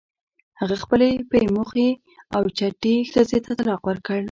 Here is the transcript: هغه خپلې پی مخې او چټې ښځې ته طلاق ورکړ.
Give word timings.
هغه 0.59 0.75
خپلې 0.83 1.09
پی 1.29 1.43
مخې 1.57 1.89
او 2.35 2.43
چټې 2.57 2.95
ښځې 3.11 3.39
ته 3.45 3.51
طلاق 3.59 3.81
ورکړ. 3.85 4.19